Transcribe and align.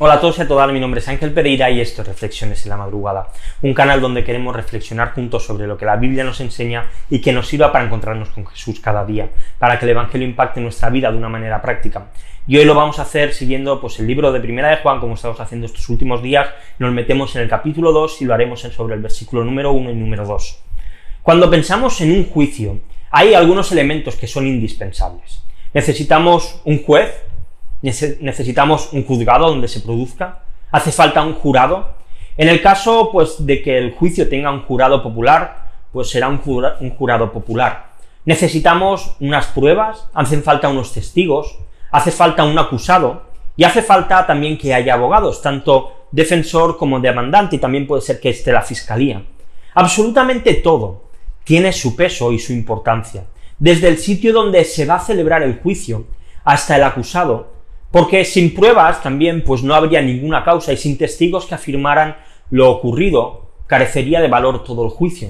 Hola 0.00 0.14
a 0.14 0.20
todos 0.20 0.38
y 0.38 0.42
a 0.42 0.48
todas, 0.48 0.72
mi 0.72 0.80
nombre 0.80 0.98
es 0.98 1.06
Ángel 1.06 1.32
Pereira 1.32 1.70
y 1.70 1.80
esto 1.80 2.02
es 2.02 2.08
Reflexiones 2.08 2.64
en 2.64 2.70
la 2.70 2.76
Madrugada, 2.76 3.28
un 3.62 3.72
canal 3.74 4.00
donde 4.00 4.24
queremos 4.24 4.56
reflexionar 4.56 5.12
juntos 5.12 5.46
sobre 5.46 5.68
lo 5.68 5.78
que 5.78 5.84
la 5.84 5.94
Biblia 5.94 6.24
nos 6.24 6.40
enseña 6.40 6.90
y 7.08 7.20
que 7.20 7.32
nos 7.32 7.46
sirva 7.46 7.70
para 7.70 7.84
encontrarnos 7.84 8.30
con 8.30 8.44
Jesús 8.44 8.80
cada 8.80 9.04
día, 9.04 9.28
para 9.56 9.78
que 9.78 9.84
el 9.84 9.92
Evangelio 9.92 10.26
impacte 10.26 10.60
nuestra 10.60 10.90
vida 10.90 11.12
de 11.12 11.16
una 11.16 11.28
manera 11.28 11.62
práctica. 11.62 12.08
Y 12.48 12.56
hoy 12.56 12.64
lo 12.64 12.74
vamos 12.74 12.98
a 12.98 13.02
hacer 13.02 13.32
siguiendo 13.32 13.80
pues, 13.80 14.00
el 14.00 14.08
libro 14.08 14.32
de 14.32 14.40
Primera 14.40 14.70
de 14.70 14.78
Juan, 14.78 14.98
como 14.98 15.14
estamos 15.14 15.38
haciendo 15.38 15.66
estos 15.66 15.88
últimos 15.88 16.20
días, 16.24 16.48
nos 16.80 16.92
metemos 16.92 17.36
en 17.36 17.42
el 17.42 17.48
capítulo 17.48 17.92
2 17.92 18.22
y 18.22 18.24
lo 18.24 18.34
haremos 18.34 18.62
sobre 18.62 18.96
el 18.96 19.00
versículo 19.00 19.44
número 19.44 19.70
1 19.70 19.92
y 19.92 19.94
número 19.94 20.26
2. 20.26 20.58
Cuando 21.22 21.48
pensamos 21.48 22.00
en 22.00 22.10
un 22.10 22.28
juicio, 22.28 22.80
hay 23.12 23.34
algunos 23.34 23.70
elementos 23.70 24.16
que 24.16 24.26
son 24.26 24.48
indispensables. 24.48 25.44
Necesitamos 25.72 26.60
un 26.64 26.82
juez, 26.82 27.14
necesitamos 28.20 28.92
un 28.92 29.04
juzgado 29.04 29.48
donde 29.48 29.68
se 29.68 29.80
produzca, 29.80 30.42
hace 30.70 30.90
falta 30.90 31.22
un 31.22 31.34
jurado. 31.34 31.88
En 32.36 32.48
el 32.48 32.62
caso 32.62 33.10
pues, 33.12 33.44
de 33.46 33.62
que 33.62 33.76
el 33.76 33.92
juicio 33.92 34.28
tenga 34.28 34.50
un 34.50 34.62
jurado 34.62 35.02
popular, 35.02 35.70
pues 35.92 36.10
será 36.10 36.28
un, 36.28 36.38
jurado 36.38 37.30
popular. 37.30 37.92
Necesitamos 38.24 39.16
unas 39.20 39.46
pruebas, 39.46 40.08
hacen 40.14 40.42
falta 40.42 40.68
unos 40.68 40.92
testigos, 40.92 41.58
hace 41.90 42.10
falta 42.10 42.44
un 42.44 42.58
acusado 42.58 43.22
y 43.56 43.64
hace 43.64 43.82
falta 43.82 44.26
también 44.26 44.58
que 44.58 44.74
haya 44.74 44.94
abogados, 44.94 45.42
tanto 45.42 46.06
defensor 46.10 46.76
como 46.76 46.98
demandante, 47.00 47.56
y 47.56 47.58
también 47.58 47.86
puede 47.86 48.02
ser 48.02 48.18
que 48.18 48.30
esté 48.30 48.50
la 48.50 48.62
fiscalía. 48.62 49.22
Absolutamente 49.74 50.54
todo 50.54 51.04
tiene 51.44 51.72
su 51.72 51.94
peso 51.94 52.32
y 52.32 52.38
su 52.38 52.52
importancia, 52.52 53.24
desde 53.58 53.88
el 53.88 53.98
sitio 53.98 54.32
donde 54.32 54.64
se 54.64 54.86
va 54.86 54.96
a 54.96 55.00
celebrar 55.00 55.42
el 55.42 55.60
juicio 55.60 56.06
hasta 56.44 56.76
el 56.76 56.82
acusado, 56.82 57.53
porque 57.94 58.24
sin 58.24 58.52
pruebas 58.52 59.04
también 59.04 59.44
pues 59.44 59.62
no 59.62 59.72
habría 59.72 60.02
ninguna 60.02 60.42
causa 60.42 60.72
y 60.72 60.76
sin 60.76 60.98
testigos 60.98 61.46
que 61.46 61.54
afirmaran 61.54 62.16
lo 62.50 62.68
ocurrido 62.68 63.50
carecería 63.68 64.20
de 64.20 64.26
valor 64.26 64.64
todo 64.64 64.84
el 64.84 64.90
juicio. 64.90 65.28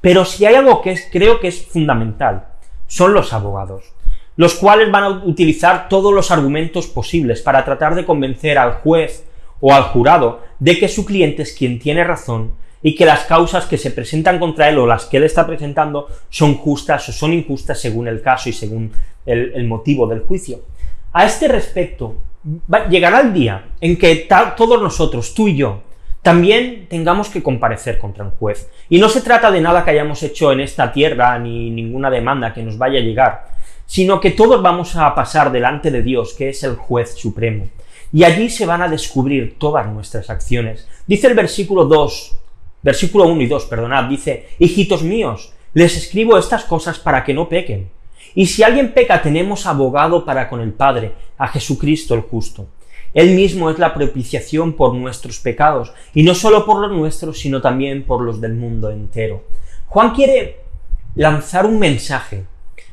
Pero 0.00 0.24
si 0.24 0.46
hay 0.46 0.54
algo 0.54 0.80
que 0.80 0.96
creo 1.10 1.40
que 1.40 1.48
es 1.48 1.66
fundamental, 1.66 2.46
son 2.86 3.14
los 3.14 3.32
abogados, 3.32 3.92
los 4.36 4.54
cuales 4.54 4.92
van 4.92 5.02
a 5.02 5.08
utilizar 5.24 5.88
todos 5.88 6.14
los 6.14 6.30
argumentos 6.30 6.86
posibles 6.86 7.42
para 7.42 7.64
tratar 7.64 7.96
de 7.96 8.04
convencer 8.04 8.58
al 8.58 8.74
juez 8.74 9.24
o 9.58 9.74
al 9.74 9.82
jurado 9.82 10.40
de 10.60 10.78
que 10.78 10.86
su 10.86 11.04
cliente 11.04 11.42
es 11.42 11.52
quien 11.52 11.80
tiene 11.80 12.04
razón 12.04 12.52
y 12.80 12.94
que 12.94 13.06
las 13.06 13.24
causas 13.24 13.66
que 13.66 13.76
se 13.76 13.90
presentan 13.90 14.38
contra 14.38 14.68
él 14.68 14.78
o 14.78 14.86
las 14.86 15.06
que 15.06 15.16
él 15.16 15.24
está 15.24 15.48
presentando 15.48 16.06
son 16.30 16.54
justas 16.58 17.08
o 17.08 17.12
son 17.12 17.32
injustas 17.32 17.80
según 17.80 18.06
el 18.06 18.22
caso 18.22 18.48
y 18.48 18.52
según 18.52 18.92
el, 19.26 19.52
el 19.52 19.66
motivo 19.66 20.06
del 20.06 20.20
juicio. 20.20 20.60
A 21.16 21.24
este 21.26 21.46
respecto, 21.46 22.16
llegará 22.90 23.20
el 23.20 23.32
día 23.32 23.66
en 23.80 23.96
que 23.96 24.28
todos 24.56 24.82
nosotros, 24.82 25.32
tú 25.32 25.46
y 25.46 25.56
yo, 25.56 25.82
también 26.22 26.88
tengamos 26.88 27.28
que 27.28 27.40
comparecer 27.40 27.98
contra 27.98 28.24
un 28.24 28.32
juez. 28.32 28.68
Y 28.88 28.98
no 28.98 29.08
se 29.08 29.20
trata 29.20 29.52
de 29.52 29.60
nada 29.60 29.84
que 29.84 29.92
hayamos 29.92 30.20
hecho 30.24 30.50
en 30.50 30.58
esta 30.58 30.92
tierra, 30.92 31.38
ni 31.38 31.70
ninguna 31.70 32.10
demanda 32.10 32.52
que 32.52 32.64
nos 32.64 32.78
vaya 32.78 32.98
a 32.98 33.02
llegar, 33.02 33.44
sino 33.86 34.20
que 34.20 34.32
todos 34.32 34.60
vamos 34.60 34.96
a 34.96 35.14
pasar 35.14 35.52
delante 35.52 35.92
de 35.92 36.02
Dios, 36.02 36.34
que 36.34 36.48
es 36.48 36.64
el 36.64 36.74
juez 36.74 37.14
supremo. 37.14 37.68
Y 38.12 38.24
allí 38.24 38.50
se 38.50 38.66
van 38.66 38.82
a 38.82 38.88
descubrir 38.88 39.56
todas 39.56 39.86
nuestras 39.86 40.30
acciones. 40.30 40.88
Dice 41.06 41.28
el 41.28 41.34
versículo 41.34 41.84
2, 41.84 42.38
versículo 42.82 43.28
1 43.28 43.40
y 43.40 43.46
2, 43.46 43.66
perdonad, 43.66 44.08
dice, 44.08 44.48
hijitos 44.58 45.04
míos, 45.04 45.52
les 45.74 45.96
escribo 45.96 46.36
estas 46.36 46.64
cosas 46.64 46.98
para 46.98 47.22
que 47.22 47.34
no 47.34 47.48
pequen. 47.48 47.93
Y 48.34 48.46
si 48.46 48.62
alguien 48.62 48.92
peca, 48.92 49.22
tenemos 49.22 49.66
abogado 49.66 50.24
para 50.24 50.48
con 50.48 50.60
el 50.60 50.72
Padre, 50.72 51.12
a 51.38 51.48
Jesucristo 51.48 52.14
el 52.14 52.22
justo. 52.22 52.66
Él 53.12 53.30
mismo 53.36 53.70
es 53.70 53.78
la 53.78 53.94
propiciación 53.94 54.72
por 54.72 54.94
nuestros 54.94 55.38
pecados, 55.38 55.92
y 56.14 56.24
no 56.24 56.34
solo 56.34 56.66
por 56.66 56.80
los 56.80 56.90
nuestros, 56.90 57.38
sino 57.38 57.60
también 57.60 58.04
por 58.04 58.22
los 58.22 58.40
del 58.40 58.54
mundo 58.54 58.90
entero. 58.90 59.44
Juan 59.86 60.10
quiere 60.10 60.58
lanzar 61.14 61.64
un 61.64 61.78
mensaje 61.78 62.44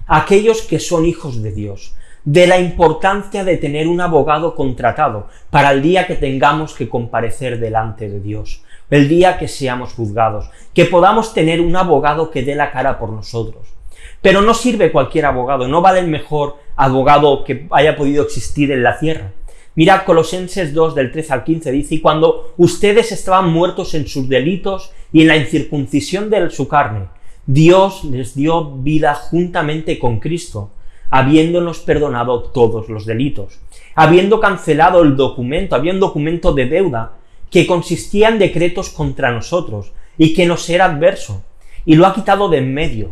a 0.06 0.18
aquellos 0.18 0.62
que 0.62 0.80
son 0.80 1.06
hijos 1.06 1.42
de 1.42 1.52
Dios, 1.52 1.96
de 2.24 2.46
la 2.46 2.60
importancia 2.60 3.44
de 3.44 3.58
tener 3.58 3.88
un 3.88 4.00
abogado 4.00 4.54
contratado 4.54 5.28
para 5.50 5.72
el 5.72 5.82
día 5.82 6.06
que 6.06 6.16
tengamos 6.16 6.76
que 6.76 6.88
comparecer 6.88 7.60
delante 7.60 8.08
de 8.08 8.20
Dios, 8.20 8.64
el 8.92 9.10
día 9.10 9.40
que 9.40 9.48
seamos 9.48 9.94
juzgados, 9.94 10.52
que 10.76 10.86
podamos 10.86 11.34
tener 11.34 11.62
un 11.62 11.76
abogado 11.76 12.30
que 12.30 12.44
dé 12.44 12.54
la 12.54 12.72
cara 12.72 13.00
por 13.00 13.10
nosotros. 13.10 13.81
Pero 14.22 14.42
no 14.42 14.54
sirve 14.54 14.92
cualquier 14.92 15.26
abogado, 15.26 15.68
no 15.68 15.82
vale 15.82 16.00
el 16.00 16.08
mejor 16.08 16.58
abogado 16.76 17.44
que 17.44 17.68
haya 17.72 17.96
podido 17.96 18.24
existir 18.24 18.72
en 18.72 18.84
la 18.84 18.98
tierra. 19.00 19.32
Mira 19.74 20.04
Colosenses 20.04 20.74
2 20.74 20.96
del 20.96 21.12
13 21.12 21.34
al 21.34 21.44
15 21.44 21.72
dice, 21.72 21.96
y 21.96 22.02
cuando 22.02 22.54
ustedes 22.58 23.12
estaban 23.12 23.50
muertos 23.50 23.94
en 23.94 24.08
sus 24.08 24.28
delitos 24.28 24.92
y 25.14 25.22
en 25.22 25.28
la 25.30 25.38
incircuncisión 25.38 26.30
de 26.30 26.50
su 26.50 26.68
carne, 26.68 27.08
Dios 27.46 28.04
les 28.04 28.36
dio 28.36 28.72
vida 28.78 29.16
juntamente 29.16 29.98
con 29.98 30.20
Cristo, 30.20 30.72
habiéndonos 31.10 31.80
perdonado 31.80 32.44
todos 32.44 32.90
los 32.90 33.06
delitos, 33.06 33.60
habiendo 33.96 34.40
cancelado 34.40 35.02
el 35.04 35.16
documento, 35.16 35.76
había 35.76 35.94
un 35.94 36.00
documento 36.00 36.54
de 36.54 36.66
deuda 36.66 37.14
que 37.50 37.66
consistía 37.66 38.30
en 38.30 38.40
decretos 38.40 38.90
contra 38.90 39.32
nosotros 39.32 39.94
y 40.18 40.34
que 40.34 40.46
nos 40.46 40.70
era 40.70 40.86
adverso, 40.86 41.44
y 41.86 41.96
lo 41.96 42.06
ha 42.06 42.14
quitado 42.14 42.50
de 42.50 42.60
en 42.60 42.74
medio, 42.74 43.10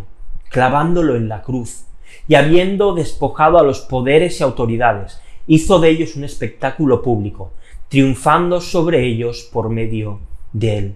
clavándolo 0.49 1.15
en 1.15 1.29
la 1.29 1.41
cruz, 1.41 1.85
y 2.27 2.35
habiendo 2.35 2.93
despojado 2.93 3.57
a 3.57 3.63
los 3.63 3.81
poderes 3.81 4.39
y 4.39 4.43
autoridades, 4.43 5.21
hizo 5.47 5.79
de 5.79 5.89
ellos 5.89 6.15
un 6.15 6.23
espectáculo 6.23 7.01
público, 7.01 7.53
triunfando 7.87 8.61
sobre 8.61 9.05
ellos 9.05 9.49
por 9.51 9.69
medio 9.69 10.19
de 10.53 10.77
él. 10.77 10.95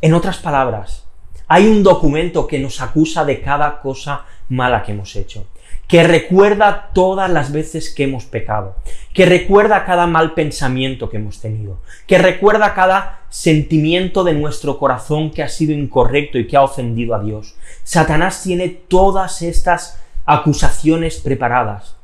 En 0.00 0.14
otras 0.14 0.38
palabras, 0.38 1.06
hay 1.46 1.66
un 1.66 1.82
documento 1.82 2.46
que 2.46 2.58
nos 2.58 2.80
acusa 2.80 3.24
de 3.24 3.40
cada 3.40 3.80
cosa 3.80 4.24
mala 4.48 4.82
que 4.82 4.92
hemos 4.92 5.14
hecho 5.16 5.46
que 5.88 6.02
recuerda 6.02 6.90
todas 6.94 7.30
las 7.30 7.52
veces 7.52 7.90
que 7.90 8.04
hemos 8.04 8.24
pecado, 8.24 8.76
que 9.14 9.26
recuerda 9.26 9.84
cada 9.84 10.08
mal 10.08 10.34
pensamiento 10.34 11.08
que 11.08 11.18
hemos 11.18 11.40
tenido, 11.40 11.78
que 12.06 12.18
recuerda 12.18 12.74
cada 12.74 13.20
sentimiento 13.30 14.24
de 14.24 14.34
nuestro 14.34 14.78
corazón 14.78 15.30
que 15.30 15.44
ha 15.44 15.48
sido 15.48 15.72
incorrecto 15.72 16.36
y 16.36 16.48
que 16.48 16.56
ha 16.56 16.62
ofendido 16.62 17.14
a 17.14 17.22
Dios. 17.22 17.54
Satanás 17.84 18.42
tiene 18.42 18.68
todas 18.68 19.40
estas 19.40 20.00
acusaciones 20.26 21.18
preparadas, 21.18 21.94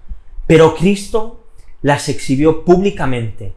pero 0.46 0.76
Cristo 0.76 1.40
las 1.82 2.08
exhibió 2.08 2.64
públicamente 2.64 3.54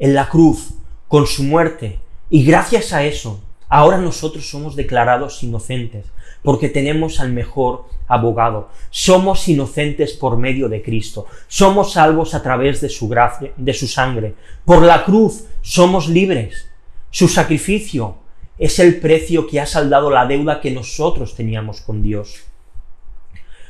en 0.00 0.14
la 0.14 0.28
cruz 0.28 0.74
con 1.06 1.28
su 1.28 1.44
muerte 1.44 2.00
y 2.30 2.44
gracias 2.44 2.92
a 2.92 3.04
eso 3.04 3.40
ahora 3.72 3.96
nosotros 3.96 4.50
somos 4.50 4.76
declarados 4.76 5.42
inocentes 5.42 6.04
porque 6.42 6.68
tenemos 6.68 7.20
al 7.20 7.32
mejor 7.32 7.86
abogado. 8.06 8.68
Somos 8.90 9.48
inocentes 9.48 10.12
por 10.12 10.36
medio 10.36 10.68
de 10.68 10.82
Cristo. 10.82 11.26
Somos 11.48 11.92
salvos 11.92 12.34
a 12.34 12.42
través 12.42 12.82
de 12.82 12.90
su 12.90 13.08
gracia, 13.08 13.52
de 13.56 13.72
su 13.72 13.88
sangre. 13.88 14.34
Por 14.66 14.82
la 14.82 15.04
cruz 15.04 15.44
somos 15.62 16.08
libres. 16.08 16.68
Su 17.10 17.28
sacrificio 17.28 18.16
es 18.58 18.78
el 18.78 19.00
precio 19.00 19.46
que 19.46 19.58
ha 19.58 19.66
saldado 19.66 20.10
la 20.10 20.26
deuda 20.26 20.60
que 20.60 20.70
nosotros 20.70 21.34
teníamos 21.34 21.80
con 21.80 22.02
Dios. 22.02 22.42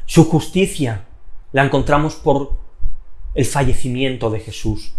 Su 0.04 0.24
justicia 0.24 1.04
la 1.52 1.64
encontramos 1.64 2.16
por 2.16 2.56
el 3.34 3.44
fallecimiento 3.44 4.30
de 4.30 4.40
Jesús. 4.40 4.94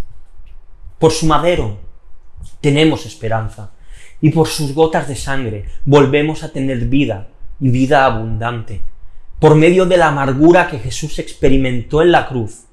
Por 0.97 1.11
su 1.11 1.25
madero 1.25 1.77
tenemos 2.61 3.05
esperanza. 3.05 3.71
Y 4.23 4.29
por 4.29 4.47
sus 4.47 4.73
gotas 4.73 5.09
de 5.09 5.17
sangre 5.17 5.65
volvemos 5.83 6.43
a 6.43 6.53
tener 6.53 6.85
vida 6.85 7.27
y 7.59 7.69
vida 7.71 8.05
abundante, 8.05 8.81
por 9.37 9.55
medio 9.55 9.85
de 9.85 9.97
la 9.97 10.07
amargura 10.07 10.69
que 10.69 10.79
Jesús 10.79 11.19
experimentó 11.19 12.01
en 12.01 12.13
la 12.13 12.25
cruz, 12.25 12.63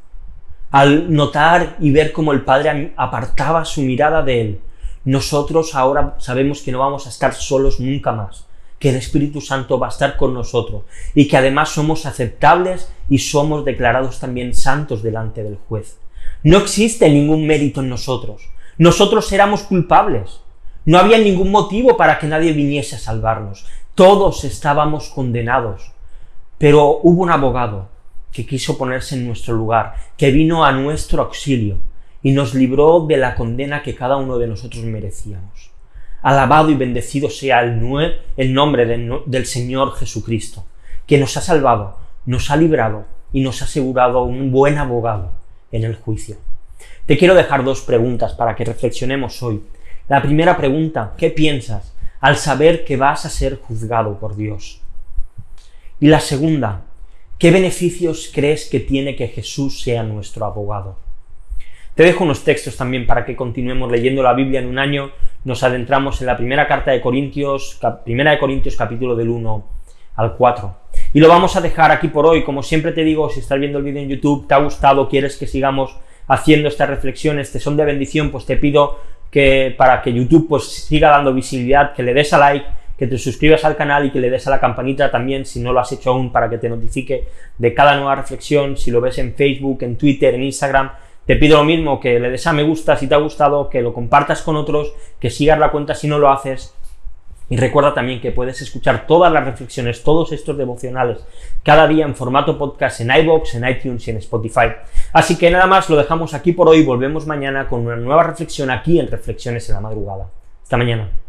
al 0.71 1.13
notar 1.13 1.77
y 1.81 1.91
ver 1.91 2.13
cómo 2.13 2.33
el 2.33 2.43
Padre 2.45 2.95
apartaba 2.97 3.65
su 3.65 3.83
mirada 3.83 4.23
de 4.23 4.41
él, 4.41 4.61
nosotros 5.05 5.75
ahora 5.75 6.15
sabemos 6.19 6.63
que 6.63 6.71
no 6.71 6.79
vamos 6.79 7.07
a 7.07 7.11
estar 7.11 7.35
solos 7.35 7.81
nunca 7.81 8.13
más, 8.13 8.47
que 8.79 8.91
el 8.91 8.95
Espíritu 8.97 9.41
Santo 9.41 9.77
va 9.77 9.89
a 9.89 9.91
estar 9.91 10.17
con 10.17 10.33
nosotros 10.33 10.85
y 11.17 11.27
que 11.27 11.37
además 11.37 11.71
somos 11.71 12.07
aceptables 12.07 12.93
y 13.09 13.19
somos 13.19 13.65
declarados 13.65 14.21
también 14.21 14.55
santos 14.55 15.03
delante 15.03 15.43
del 15.43 15.59
juez. 15.69 15.99
No 16.45 16.59
existe 16.59 17.11
ningún 17.11 17.45
mérito 17.45 17.81
en 17.81 17.89
nosotros. 17.89 18.43
Nosotros 18.79 19.33
éramos 19.33 19.65
culpables. 19.65 20.43
No 20.85 20.99
había 20.99 21.19
ningún 21.19 21.51
motivo 21.51 21.97
para 21.97 22.19
que 22.19 22.27
nadie 22.27 22.53
viniese 22.53 22.97
a 22.97 22.99
salvarnos. 22.99 23.67
Todos 23.95 24.45
estábamos 24.45 25.11
condenados, 25.11 25.93
pero 26.59 27.01
hubo 27.03 27.23
un 27.23 27.31
abogado 27.31 27.89
que 28.33 28.47
quiso 28.47 28.79
ponerse 28.79 29.17
en 29.17 29.27
nuestro 29.27 29.55
lugar, 29.55 29.95
que 30.17 30.31
vino 30.31 30.65
a 30.65 30.73
nuestro 30.73 31.23
auxilio 31.23 31.79
y 32.23 32.33
nos 32.33 32.55
libró 32.55 33.07
de 33.07 33.17
la 33.17 33.35
condena 33.35 33.83
que 33.83 33.95
cada 33.95 34.17
uno 34.17 34.39
de 34.39 34.47
nosotros 34.47 34.85
merecíamos. 34.85 35.71
Alabado 36.23 36.71
y 36.71 36.75
bendecido 36.75 37.31
sea 37.31 37.63
el, 37.63 37.81
el 38.37 38.55
nombre 38.55 38.87
del 38.87 39.47
Señor 39.47 39.95
Jesucristo, 39.95 40.65
que 41.07 41.19
nos 41.19 41.37
ha 41.37 41.41
salvado, 41.41 41.97
nos 42.27 42.51
ha 42.51 42.57
librado 42.57 43.05
y 43.33 43.41
nos 43.41 43.63
ha 43.63 43.65
asegurado 43.65 44.23
un 44.23 44.51
buen 44.53 44.79
abogado 44.79 45.33
en 45.73 45.85
el 45.85 45.97
juicio. 45.97 46.37
Te 47.07 47.17
quiero 47.17 47.35
dejar 47.35 47.65
dos 47.65 47.81
preguntas 47.81 48.35
para 48.35 48.55
que 48.55 48.65
reflexionemos 48.65 49.43
hoy. 49.43 49.63
La 50.11 50.21
primera 50.21 50.57
pregunta, 50.57 51.15
¿qué 51.17 51.31
piensas 51.31 51.95
al 52.21 52.37
saber 52.37 52.85
que 52.85 52.97
vas 52.97 53.25
a 53.27 53.31
ser 53.31 53.61
juzgado 53.61 54.19
por 54.19 54.35
Dios? 54.35 54.83
Y 56.01 56.09
la 56.09 56.19
segunda, 56.19 56.83
¿qué 57.39 57.53
beneficios 57.53 58.29
crees 58.35 58.69
que 58.69 58.81
tiene 58.81 59.15
que 59.15 59.29
Jesús 59.29 59.81
sea 59.83 60.03
nuestro 60.03 60.47
abogado? 60.47 60.99
Te 61.95 62.03
dejo 62.03 62.25
unos 62.25 62.43
textos 62.43 62.77
también 62.77 63.07
para 63.07 63.25
que 63.25 63.37
continuemos 63.37 63.89
leyendo 63.89 64.21
la 64.25 64.33
Biblia 64.33 64.59
en 64.59 64.67
un 64.67 64.81
año. 64.81 65.13
Nos 65.45 65.63
adentramos 65.63 66.21
en 66.21 66.27
la 66.27 66.37
primera 66.37 66.67
carta 66.67 66.91
de 66.91 67.01
Corintios, 67.01 67.79
primera 68.05 68.33
de 68.33 68.41
Corintios 68.41 68.75
capítulo 68.75 69.15
del 69.15 69.29
1 69.29 69.65
al 70.17 70.35
4. 70.35 70.77
Y 71.13 71.21
lo 71.21 71.29
vamos 71.29 71.55
a 71.55 71.61
dejar 71.61 71.93
aquí 71.93 72.09
por 72.09 72.27
hoy. 72.27 72.43
Como 72.43 72.65
siempre 72.65 72.91
te 72.91 73.05
digo, 73.05 73.31
si 73.31 73.39
estás 73.39 73.61
viendo 73.61 73.79
el 73.79 73.85
vídeo 73.85 74.03
en 74.03 74.09
YouTube, 74.09 74.49
te 74.49 74.55
ha 74.55 74.59
gustado, 74.59 75.09
quieres 75.09 75.37
que 75.37 75.47
sigamos 75.47 75.97
haciendo 76.27 76.69
estas 76.69 76.89
reflexiones, 76.89 77.53
te 77.53 77.61
son 77.61 77.77
de 77.77 77.85
bendición, 77.85 78.33
pues 78.33 78.45
te 78.45 78.57
pido 78.57 78.99
que 79.31 79.75
para 79.77 80.03
que 80.03 80.13
YouTube 80.13 80.49
pues 80.49 80.65
siga 80.65 81.11
dando 81.11 81.33
visibilidad, 81.33 81.93
que 81.95 82.03
le 82.03 82.15
des 82.15 82.33
a 82.33 82.39
like, 82.39 82.67
que 82.99 83.07
te 83.07 83.17
suscribas 83.17 83.65
al 83.65 83.77
canal 83.77 84.07
y 84.07 84.11
que 84.11 84.21
le 84.21 84.29
des 84.29 84.47
a 84.47 84.51
la 84.51 84.61
campanita 84.61 85.11
también 85.11 85.47
si 85.47 85.61
no 85.61 85.73
lo 85.73 85.81
has 85.81 85.91
hecho 85.93 86.11
aún 86.11 86.31
para 86.33 86.51
que 86.51 86.59
te 86.59 86.69
notifique 86.69 87.29
de 87.57 87.75
cada 87.75 87.97
nueva 87.97 88.17
reflexión, 88.17 88.77
si 88.77 88.91
lo 88.91 89.01
ves 89.01 89.19
en 89.19 89.35
Facebook, 89.35 89.83
en 89.83 89.97
Twitter, 89.97 90.35
en 90.35 90.43
Instagram, 90.43 90.91
te 91.25 91.37
pido 91.37 91.59
lo 91.59 91.65
mismo, 91.65 92.01
que 92.01 92.19
le 92.19 92.31
des 92.31 92.47
a 92.47 92.53
me 92.53 92.63
gusta 92.63 92.97
si 92.97 93.07
te 93.07 93.15
ha 93.15 93.19
gustado, 93.19 93.71
que 93.71 93.81
lo 93.81 93.95
compartas 93.95 94.43
con 94.43 94.57
otros, 94.57 94.93
que 95.21 95.31
sigas 95.31 95.59
la 95.59 95.71
cuenta 95.71 95.95
si 95.95 96.09
no 96.09 96.19
lo 96.19 96.31
haces 96.31 96.75
y 97.51 97.57
recuerda 97.57 97.93
también 97.93 98.21
que 98.21 98.31
puedes 98.31 98.63
escuchar 98.63 99.09
todas 99.09 99.31
las 99.31 99.45
reflexiones, 99.45 100.05
todos 100.05 100.31
estos 100.31 100.57
devocionales, 100.57 101.19
cada 101.65 101.89
día 101.89 102.07
en 102.07 102.15
formato 102.15 102.57
podcast 102.57 103.01
en 103.01 103.11
iBox, 103.11 103.57
en 103.57 103.69
iTunes 103.69 104.07
y 104.07 104.13
en 104.13 104.17
Spotify. 104.19 104.69
Así 105.13 105.37
que 105.37 105.51
nada 105.51 105.67
más, 105.67 105.91
lo 105.91 105.97
dejamos 105.97 106.33
aquí 106.33 106.53
por 106.53 106.69
hoy. 106.69 106.85
Volvemos 106.85 107.27
mañana 107.27 107.69
con 107.69 107.81
una 107.81 107.97
nueva 107.97 108.23
reflexión 108.23 108.71
aquí 108.71 109.01
en 109.01 109.09
Reflexiones 109.09 109.69
en 109.69 109.75
la 109.75 109.81
Madrugada. 109.81 110.31
Hasta 110.63 110.77
mañana. 110.77 111.20